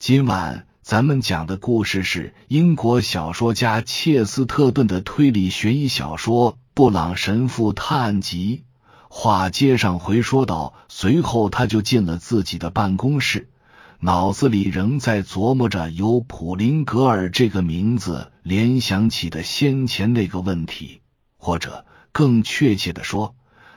[0.00, 8.64] 今晚咱们讲的故事是英国小说家切斯特顿的推理悬疑小说《布朗神父探案集》。
[9.10, 13.50] 话接上回说到，随后他就进了自己的办公室，
[13.98, 21.02] 脑子里仍在琢磨着由普林格尔这个名字联想起的先前那个问题，
[21.36, 23.34] 或者更确切的说，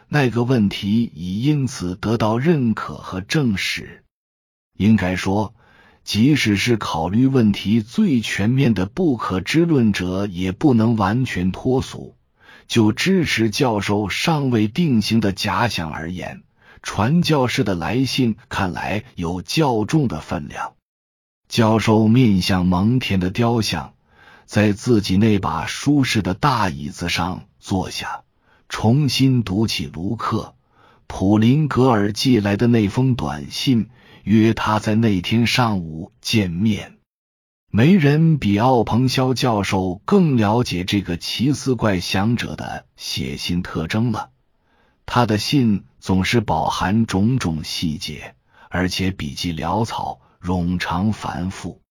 [0.07, 4.05] 那个问题已因此得到认可和证实。
[4.77, 5.53] 应该说，
[6.03, 12.15] 即使是考虑问题最全面的不可知论者，也不能完全脱俗。
[12.67, 16.43] 就支持教授尚未定型的假想而言，
[16.81, 20.73] 传教士的来信看来有较重的分量。
[21.47, 23.93] 教授面向蒙恬的雕像，
[24.45, 28.23] 在自己那把舒适的大椅子上坐下，
[28.69, 30.55] 重新读起卢克·
[31.05, 33.89] 普林格尔寄来的那封短信，
[34.23, 36.97] 约他在那天上午见面。
[37.69, 44.29] 没人比奥彭肖教授更了解这个奇思怪想者的写信特征了。
[45.05, 48.35] 他的信总是饱含种种细节，
[48.69, 51.81] 而且笔迹潦草、冗长繁复。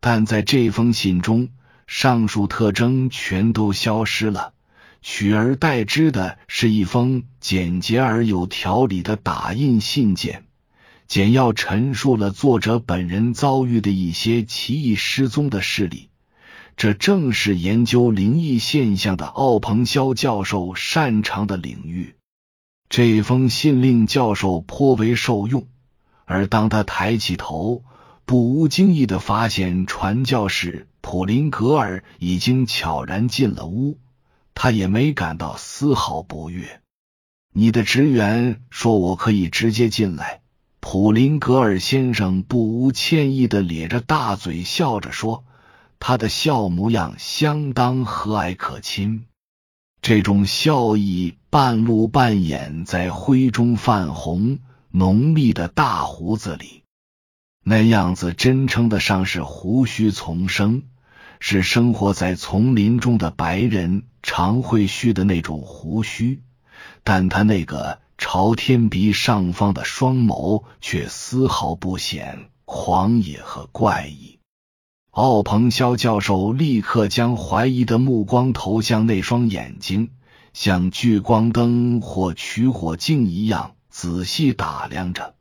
[0.00, 1.50] 但在这封信中，
[1.86, 4.54] 上述特征全都消失了，
[5.02, 10.46] 取而代之的是一封简洁而有条理的打印信件。
[11.10, 16.08] 简要陈述了作者本人遭遇的一些奇异失踪的事例，
[16.76, 22.14] 这正是研究灵异现象的奥彭肖教授擅长的领域。
[22.88, 25.66] 这封信令教授颇为受用，
[26.26, 27.82] 而当他抬起头，
[28.24, 33.98] 不无惊异的发现传教士普林格尔已经悄然进了屋，
[34.54, 36.80] 他也没感到丝毫不悦。
[37.52, 40.42] 你的职员说我可以直接进来。
[40.82, 45.44] 普林格尔先生不无歉意的咧着大嘴笑着说
[46.00, 49.26] ：“他的笑模样相当和蔼可亲，
[50.00, 54.58] 这种笑意半露半掩在灰中泛红、
[54.90, 56.82] 浓密的大胡子里，
[57.62, 60.84] 那样子真称得上是胡须丛生，
[61.40, 66.42] 是生活在丛林中的白人常会蓄的那种胡须，
[67.04, 74.38] 但他那个。”朝天鼻上方的双眸却丝毫不显狂野和怪异。
[75.10, 80.10] 奥彭肖教授立刻将怀疑的目光投向那双眼睛，
[80.52, 85.34] 像聚光灯或取火镜一样仔细打量着，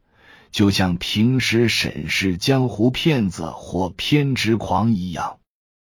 [0.50, 5.38] 就像平时审视江湖骗子或偏执狂一样。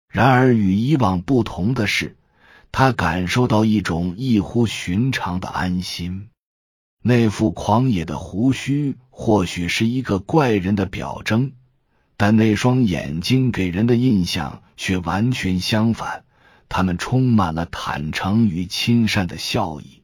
[0.08, 2.16] 然而与以往不同的是，
[2.72, 6.30] 他感受到一种异乎寻常的安心。
[7.02, 11.54] 那副狂野的胡须或许是一个怪人的表征，
[12.18, 16.26] 但那双眼睛给人的印象却完全相反，
[16.68, 20.04] 他们充满了坦诚与亲善的笑意，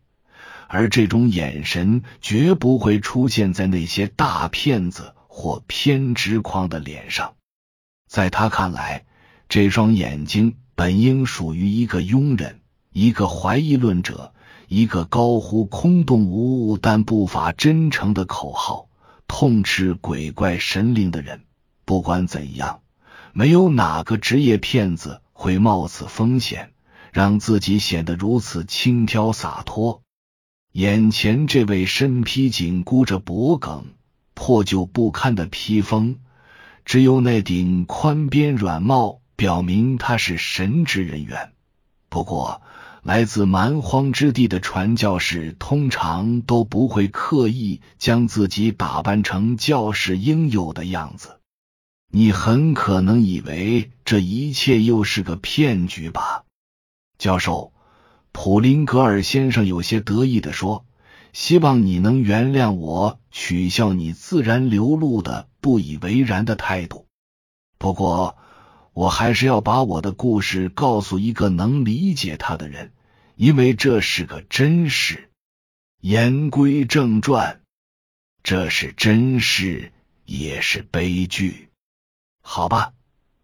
[0.70, 7.34] 而这种眼神绝不会出现在那些大骗子或偏执狂的脸上。
[8.08, 9.04] 在他看来，
[9.50, 12.62] 这双眼睛本应属于一个庸人，
[12.94, 14.32] 一个怀疑论者。
[14.68, 18.88] 一个高呼空洞无物但不乏真诚的口号，
[19.28, 21.44] 痛斥鬼怪神灵的人。
[21.86, 22.82] 不管怎样，
[23.32, 26.72] 没有哪个职业骗子会冒此风险，
[27.14, 30.02] 让自己显得如此轻佻洒脱。
[30.72, 33.86] 眼前这位身披紧箍着脖梗、
[34.34, 36.18] 破旧不堪的披风，
[36.86, 41.52] 只有那顶宽边软帽表明他是神职人员。
[42.10, 42.62] 不过。
[43.06, 51.40] 来自蛮荒之地的传教士通常都不会刻意将自己打扮成教士应有的样子。
[52.12, 56.46] 你很可能以为这一切又是个骗局吧，
[57.20, 57.74] 教授？
[58.32, 60.84] 普林格尔先生有些得意的说
[61.32, 67.06] ：“希望你能原谅我取笑你自然流露的不以为然的态度。
[67.78, 68.36] 不过，
[68.94, 72.94] 我还是要把我的故事告诉一个能理解他的人。”
[73.36, 75.30] 因为这是个真事。
[76.02, 77.62] 言归正传，
[78.44, 79.92] 这是真事，
[80.26, 81.70] 也是悲剧。
[82.42, 82.94] 好吧，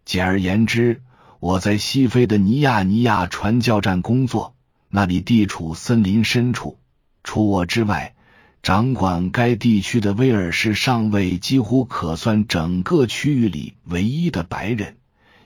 [0.05, 1.01] 简而言之，
[1.39, 4.55] 我在西非的尼亚尼亚传教站工作，
[4.89, 6.77] 那里地处森林深处。
[7.23, 8.15] 除我之外，
[8.61, 14.97] 掌管该地区的威尔士上尉几乎可算整个区域里唯一的白人，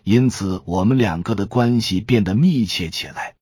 [0.03, 3.35] 因此我们两个的关系变得密切起来。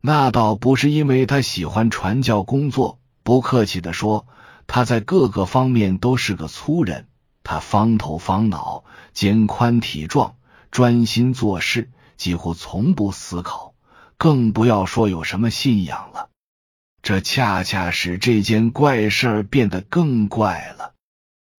[0.00, 4.26] 那倒不是因为他喜欢传教工作，不客气的说，
[4.66, 7.06] 他在各个方面都是个粗人。
[7.42, 10.36] 他方头方脑，肩宽体壮，
[10.70, 13.74] 专心做事，几乎从不思考，
[14.16, 16.28] 更不要说有什么信仰了。
[17.02, 20.92] 这恰恰使这件怪事儿变得更怪了。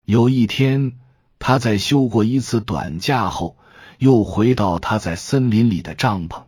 [0.06, 1.00] 有一天，
[1.40, 3.58] 他在休过一次短假后，
[3.98, 6.44] 又回到他在森林里的帐篷，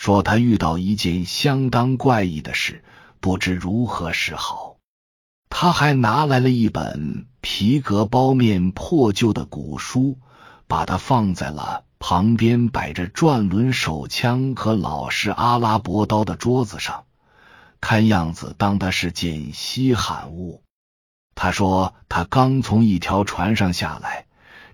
[0.00, 2.82] 说他遇到一件相当怪异的事，
[3.20, 4.78] 不知如何是好。
[5.50, 10.18] 他还拿来了一本皮革包面破旧的古书，
[10.66, 17.04] 把它放在了旁边摆着转轮手枪和老式阿拉伯刀的桌子上。
[17.78, 20.62] 看样子，当的是件稀罕物。
[21.34, 24.24] 他说，他刚从一条船上下来，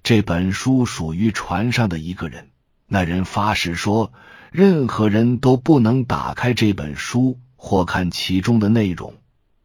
[0.05, 2.53] 这本书属于船上的一个人。
[2.87, 4.13] 那人发誓说，
[4.53, 9.15] 任何人都不能打开这本书或看其中的内容，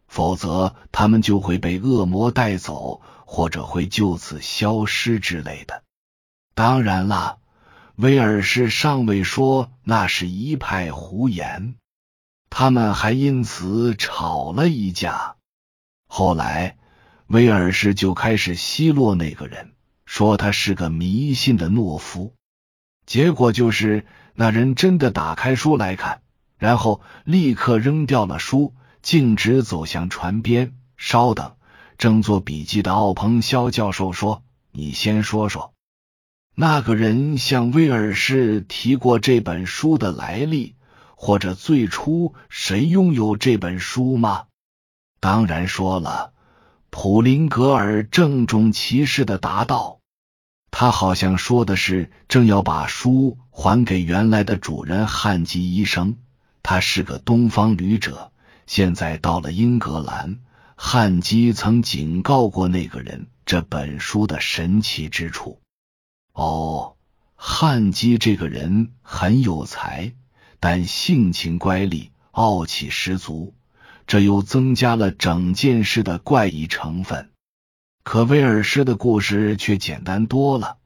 [0.07, 5.83] 否则他们就会被恶魔带走，或者会就此消失之类的。
[6.53, 7.37] 当然了，
[7.95, 11.75] 威尔士上尉说那是一派胡言。
[12.49, 15.35] 他们还因此吵了一架。
[16.07, 16.77] 后来，
[17.27, 19.71] 威尔士就开始奚落那个人，
[20.05, 22.33] 说他是个迷信的懦夫。
[23.05, 26.21] 结果就是，那人真的打开书来看，
[26.57, 30.73] 然后立刻扔掉了书，径直走向船边。
[30.97, 31.55] 稍等，
[31.97, 35.73] 正做笔记的奥彭肖教授说：“你先说说，
[36.55, 40.75] 那个人向威尔士提过这本书的来历。”
[41.23, 44.45] 或者最初谁拥有这本书吗？
[45.19, 46.33] 当然说了，
[46.89, 49.99] 普林格尔郑重其事的答道
[50.71, 56.17] ：“他好像说的是正要把书还给原来的主人汉吉医生。
[56.63, 58.31] 他是个东方旅者，
[58.65, 60.39] 现在到了英格兰。
[60.75, 65.59] 汉基曾警告过那个人这本书的神奇之处。
[66.33, 66.95] 哦，
[67.35, 70.13] 汉基这个人很有才。”
[70.63, 73.55] 但性情乖戾，傲气十足，
[74.05, 77.31] 这又增加了整件事的怪异成分。
[78.03, 80.77] 可威尔士的故事却简单多了。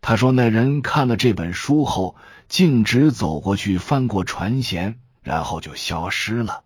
[0.00, 2.16] 他说，那人看了这本书后，
[2.48, 6.64] 径直走过去，翻过船舷，然后就消失了。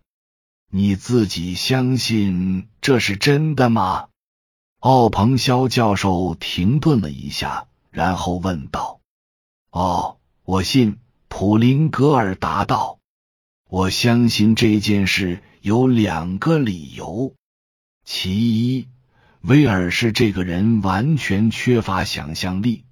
[0.70, 4.08] 你自己相信这是真的吗？
[4.80, 9.00] 奥彭肖教授停顿了一下，然后问道
[9.70, 10.98] ：“哦，我信。”
[11.36, 13.00] 普林格尔答道
[13.68, 17.34] ：“我相信这件事有两个理由。
[18.04, 18.88] 其一，
[19.46, 22.84] 威尔士这个人完全缺乏想象力，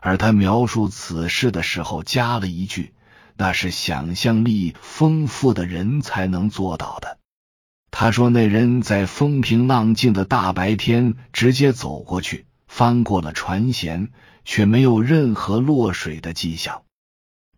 [0.00, 2.94] 而他描述此事的时候加了一句
[3.36, 7.18] ：‘那是想象力丰富的人才能做到的。’
[7.92, 14.08] 他说，那人在风平浪静的大白天直接走过去，翻过了船舷，
[14.46, 16.84] 却没有任何落水的迹象。”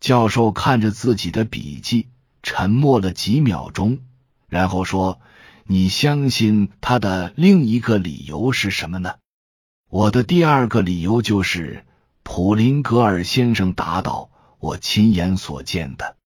[0.00, 2.08] 教授看着自己的笔记，
[2.42, 4.00] 沉默了几秒钟，
[4.48, 5.20] 然后说
[5.66, 9.14] ：“你相信他的另一个理由是什么呢？”
[9.90, 11.84] 我的第二个理由就是
[12.22, 16.16] 普林格尔先生答道：“我亲眼所见的。”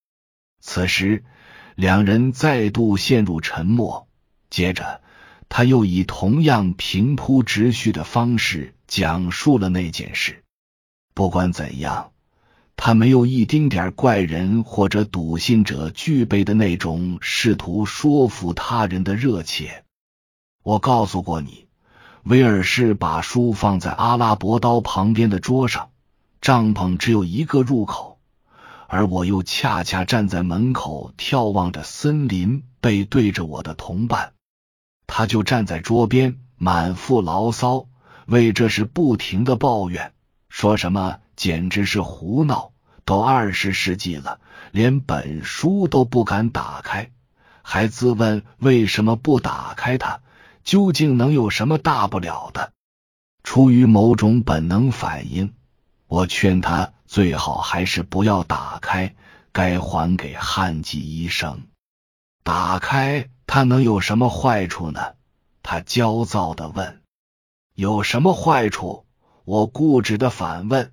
[0.60, 1.24] 此时，
[1.74, 4.08] 两人再度陷入沉默。
[4.50, 5.02] 接着，
[5.48, 10.42] 他又以同样平铺直叙的方式讲述了那件事。
[11.14, 12.12] 不管怎样。
[12.80, 19.82] 他没有一丁点怪人或者笃信者具备的那种试图说服他人的热切。
[20.62, 21.66] 我告诉过你，
[22.22, 25.90] 威尔士把书放在阿拉伯刀旁边的桌上。
[26.40, 28.20] 帐篷只有一个入口，
[28.86, 34.34] 而我又恰恰站在门口，眺望着森林，背对着我的同伴。
[35.08, 37.86] 他就站在桌边，满腹牢骚，
[38.26, 40.12] 为这事不停的抱怨，
[40.48, 41.18] 说什么。
[41.38, 42.72] 简直是胡闹！
[43.04, 44.40] 都二十世纪了，
[44.72, 47.12] 连本书都不敢打开，
[47.62, 50.20] 还自问为什么不打开它？
[50.64, 52.72] 究竟能有什么大不了的？
[53.44, 55.54] 出于某种本能反应，
[56.08, 59.14] 我劝他最好还是不要打开，
[59.52, 61.68] 该还给汉季医生。
[62.42, 65.14] 打开它能有什么坏处呢？
[65.62, 67.00] 他焦躁的问。
[67.74, 69.06] 有什么坏处？
[69.44, 70.92] 我固执的反问。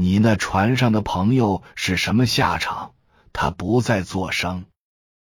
[0.00, 2.92] 你那船上的朋友是什么下场？
[3.34, 4.64] 他不再作声。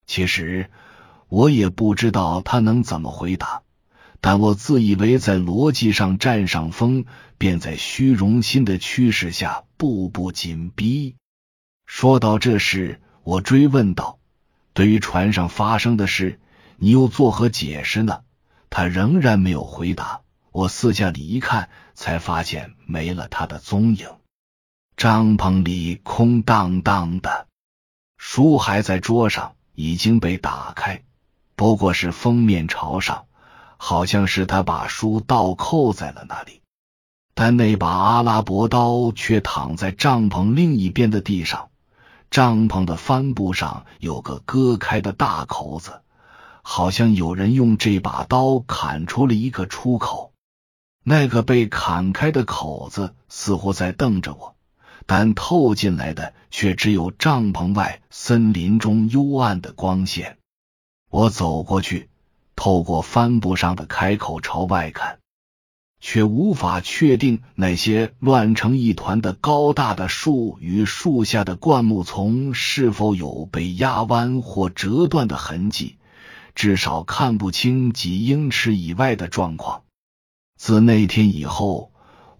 [0.07, 0.71] 其实
[1.29, 3.61] 我也不知道他能怎么回答，
[4.21, 7.05] 但我自以为在逻辑上占上风，
[7.37, 11.15] 便在虚荣心的驱使下步步紧逼。
[11.85, 14.17] 说到这事，我追问道
[14.73, 16.39] ：“对于船上发生的事，
[16.77, 18.21] 你又作何解释呢？”
[18.71, 20.21] 他仍然没有回答。
[20.51, 24.07] 我四下里一看，才发现没了他的踪影。
[24.97, 27.47] 帐篷里空荡荡的，
[28.17, 31.03] 书还在桌上，已经被打开，
[31.57, 33.25] 不过是封面朝上，
[33.75, 36.61] 好像是他把书倒扣在了那里。
[37.33, 41.69] 但那把阿拉伯刀却躺在帐篷另一边的地上，
[42.31, 46.01] 帐篷的帆布上有个割开的大口子，
[46.61, 50.31] 好像有人用这把刀砍出了一个出口。
[51.03, 54.54] 那个被砍开的口子似乎在瞪着我。
[55.05, 60.37] 但透进来的却只有帐篷外森林中幽暗的光线。
[61.09, 62.09] 我走过去，
[62.55, 65.19] 透过帆布上的开口朝外看，
[65.99, 75.97] 却无法确定那些乱成一团的高大的树与树下的灌木丛是否有被压弯或折断的痕迹，
[76.55, 79.83] 至少看不清几英尺以外的状况。
[80.57, 81.91] 自那天以后。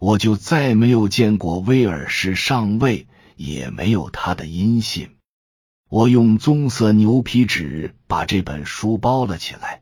[0.06, 5.16] 我就再没有见过威尔士上尉，也没有他的音信。
[5.90, 9.82] 我用棕色牛皮纸把这本书包了起来，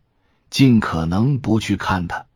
[0.49, 2.27] 尽可能不去看它，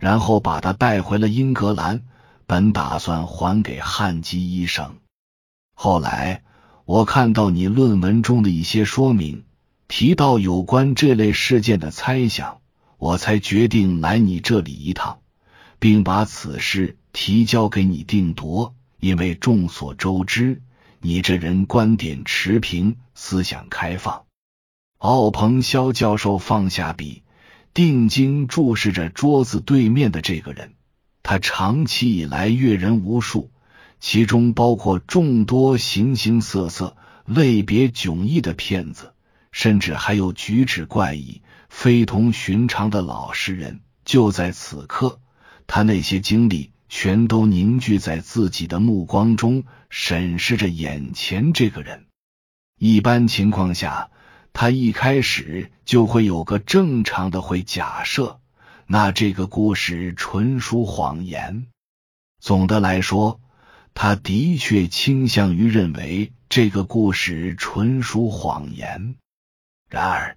[0.00, 2.02] 然后把它带回了英格兰，
[2.48, 4.96] 本打算还给汉基医生。
[5.72, 6.42] 后来
[6.84, 9.44] 我看到你论文中的一些说明，
[9.86, 12.58] 提到有关这类事件的猜想，
[12.98, 15.20] 我才决定来你这里一趟，
[15.78, 16.96] 并把此事。
[17.12, 20.60] 提交给你定夺，因为众所周知，
[21.00, 24.24] 你这人观点持平，思想开放。
[24.98, 27.22] 奥彭肖教授放下笔，
[27.72, 30.74] 定睛注视着桌子对面的这个人。
[31.22, 33.50] 他长期以来阅人无数，
[33.98, 39.14] 其中包括众多形形色色、类别迥异的骗子，
[39.52, 41.40] 甚至还有举止怪异、
[41.70, 43.80] 非同寻常的老实人。
[44.04, 45.18] 就在此刻，
[45.66, 46.72] 他那些经历。
[46.88, 52.06] 全都凝聚在自己的目光中，审视着眼前这个人。
[52.78, 54.10] 一般情况下，
[54.52, 58.38] 他一开始就会有个正常的会假设，
[58.86, 61.66] 那这个故事纯属谎言。
[62.38, 63.40] 总的来说，
[63.92, 69.16] 他的确倾向于认为这个故事纯属谎言。
[69.90, 70.36] 然而，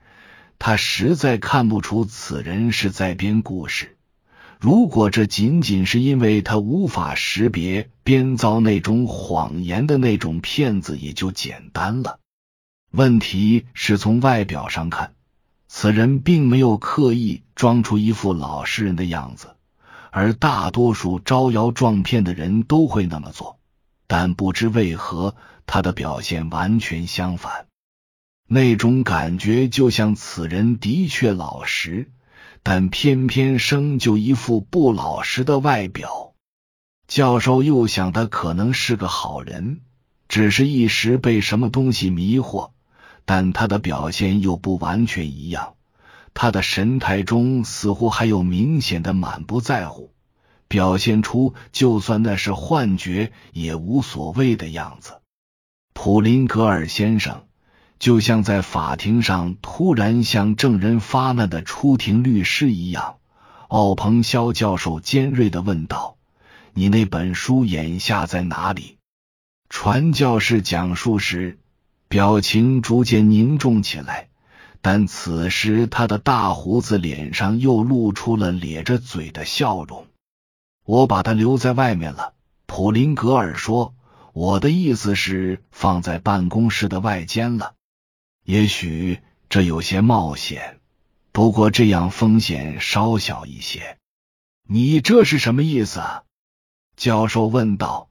[0.57, 3.98] 他实在看不出此人是在编故事。
[4.59, 12.19] 如果这仅仅是因为他无法识别编造那种谎言的那种骗子，也就简单了。
[12.91, 15.13] 问题是从外表上看，
[15.69, 19.55] 此人并没有刻意装出一副老实人的样子，
[20.11, 23.59] 而大多数招摇撞骗的人都会那么做。
[24.07, 25.35] 但不知为何，
[25.67, 27.67] 他的表现完全相反，
[28.45, 32.11] 那种感觉就像此人的确老实。
[32.63, 36.33] 但偏偏生就一副不老实的外表。
[37.07, 39.81] 教授又想，他可能是个好人，
[40.27, 42.71] 只是一时被什么东西迷惑。
[43.25, 45.75] 但他的表现又不完全一样，
[46.33, 50.13] 他的神态中似乎还有明显的满不在乎，
[50.67, 55.21] 表现出就算那是幻觉也无所谓的样子。
[55.93, 57.43] 普林格尔先生。
[57.99, 63.17] 就像在法庭上突然向证人发难的出庭律师一样，
[63.67, 66.15] 奥彭肖教授尖锐的问道
[66.73, 68.97] ：“你那本书眼下在哪里？”
[69.69, 71.59] 传教士讲述时，
[72.07, 74.29] 表情逐渐凝重起来，
[74.81, 80.07] 但此时他的大胡子脸上又露出了咧着嘴的笑容。
[80.85, 82.33] 我把他留在外面了，
[82.65, 83.93] 普林格尔说
[84.33, 87.73] ：“我的意思是放在办公室的外间了。”
[88.43, 89.19] 也许
[89.49, 90.79] 这有些冒险，
[91.31, 93.97] 不过这样风险稍小一些。
[94.67, 96.01] 你这是什么意思？
[96.95, 98.09] 教授问道。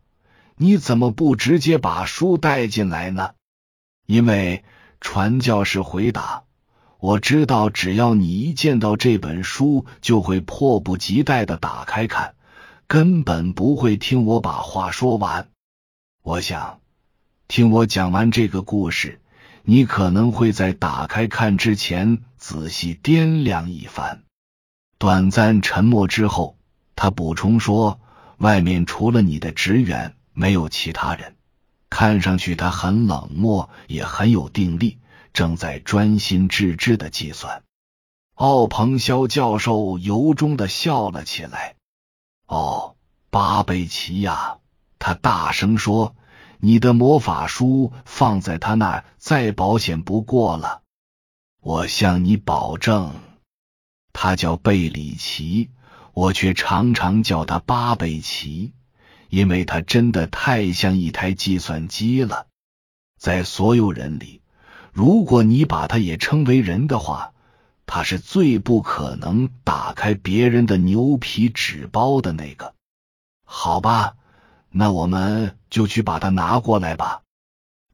[0.61, 3.35] 你怎么不直接把书带进来呢？
[4.07, 4.65] 因为
[5.01, 6.43] 传教士回答
[6.99, 12.35] ：“我知道，只要你一见到这本书，就会迫不及待的打开看，
[12.89, 15.49] 根本不会听我把话说完。
[16.25, 16.81] 我想
[17.47, 19.21] 听我讲完这个故事。”
[19.71, 24.23] 你可能会在打开看之前仔细掂量一番。
[24.97, 26.57] 短暂沉默之后，
[26.97, 28.01] 他补充说
[28.41, 31.37] ：“外面除了你的职员，没有其他人。
[31.91, 34.97] 看上去他很冷漠，也很有定力，
[35.35, 37.63] 正在专心致志的计算。”
[38.37, 41.75] 奥彭肖教授由衷的笑了起来。
[42.49, 42.97] “哦，
[43.29, 44.57] 巴贝奇呀！”
[44.99, 46.17] 他大声说。
[46.61, 50.83] 你的魔法书放在他那儿，再保险不过了。
[51.61, 53.15] 我向你保证，
[54.13, 55.71] 他叫贝里奇。
[56.15, 58.73] 我却常常叫他巴贝奇，
[59.29, 62.49] 因为他真的太像一台计算机了。
[63.17, 64.43] 在所有人里，
[64.93, 67.35] 如果你把他也称为人的话，
[67.87, 72.75] 他是最不可能打开别人的牛皮纸包的那个。
[73.45, 74.17] 好吧，
[74.71, 77.23] 那我们就去把它拿过来吧。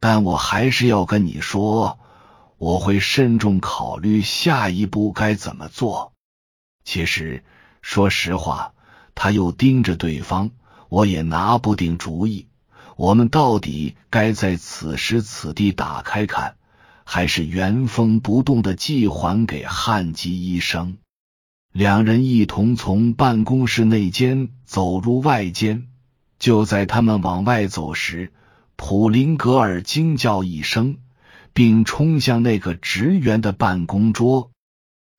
[0.00, 1.98] 但我还是要跟你说，
[2.58, 6.12] 我会慎重考虑下一步该怎么做。
[6.84, 7.42] 其实，
[7.80, 8.74] 说实话，
[9.14, 10.50] 他又盯着对方，
[10.88, 12.48] 我也拿不定主意。
[12.96, 16.56] 我们到底该在此时此地打开看？
[17.06, 20.96] 还是原封不动的寄还给汉吉医生。
[21.70, 25.88] 两人一同从办公室内间走入外间。
[26.44, 28.30] 就在他们往外走时，
[28.76, 30.98] 普林格尔惊叫一声，
[31.54, 34.50] 并冲向那个职员的办公桌。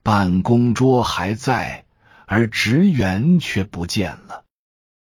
[0.04, 1.86] 办公桌还在，
[2.28, 4.44] 而职员却不见了。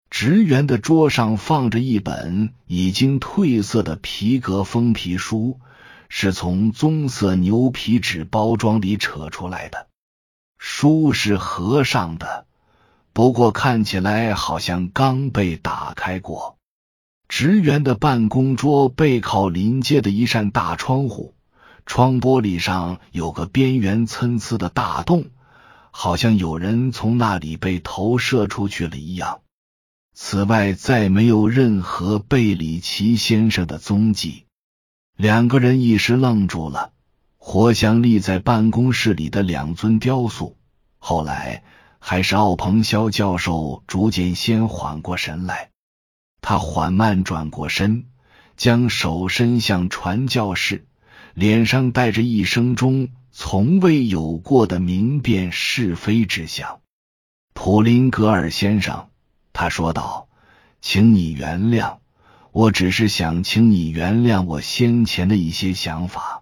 [0.10, 5.62] 职员的桌上放着一本已经褪色的皮革封皮书。
[6.10, 9.88] 是从棕色牛皮纸包装里扯出来的，
[10.58, 12.46] 书是合上的，
[13.13, 16.58] 不过看起来好像刚被打开过。
[17.28, 21.36] 职员的办公桌背靠临街的一扇大窗户，
[21.86, 25.25] 窗玻璃上有个边缘参差的大洞，
[25.92, 29.42] 好像有人从那里被投射出去了一样。
[30.16, 34.46] 此外，再没有任何贝里奇先生的踪迹。
[35.16, 36.92] 两个人一时愣住了，
[37.38, 40.58] 活像立在办公室里的两尊雕塑。
[40.98, 41.63] 后来，
[42.00, 45.70] 还是奥彭肖教授逐渐先缓过神来。
[46.41, 48.06] 他缓慢转过身，
[48.58, 50.88] 将手伸向传教士，
[51.34, 56.82] 脸上带着一生中从未有过的明辨是非之相。
[57.53, 59.10] 普林格尔先生，
[59.53, 60.29] 他说道
[60.82, 61.98] ：“请你原谅。”
[62.51, 66.41] 我只是想请你原谅我先前的一些想法，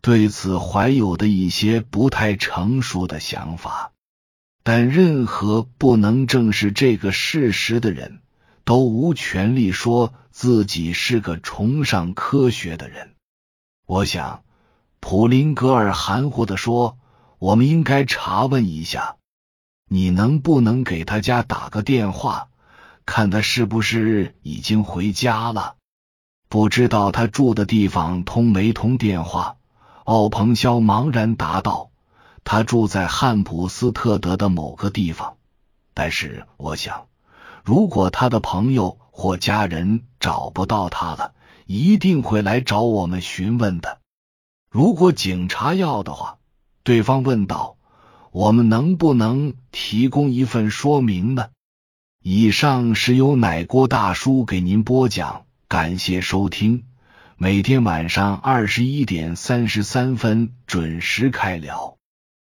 [0.00, 3.90] 对此怀有的一些不太成熟的想法。
[4.68, 8.18] 但任何不能正视这个事实的人，
[8.64, 13.14] 都无权利说自己是个崇尚科学的人。
[13.86, 14.42] 我想，
[14.98, 16.98] 普林格尔含糊的说
[17.38, 19.14] ：“我们应该查问一下，
[19.88, 22.48] 你能不能给他家打个电话？”
[23.06, 25.76] 看他是不是已经回家了？
[26.48, 29.58] 不知道他住的地方通没通电话？
[30.02, 31.92] 奥彭肖茫然答道
[32.46, 35.36] ：“他住在汉普斯特德的某个地方。
[35.92, 37.08] 但是我想，
[37.64, 41.34] 如果他的朋友或家人找不到他了，
[41.66, 43.98] 一定会来找我们询问的。
[44.70, 46.38] 如果警察要的话，
[46.84, 47.76] 对方问道：
[48.30, 51.48] 我们能不能提供一份说明呢？”
[52.22, 56.84] 以上是由奶锅大叔给您播讲，感谢收听。
[57.36, 61.95] 每天晚上二十一点三十三分准时开聊。